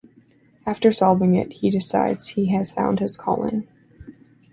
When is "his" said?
2.99-3.15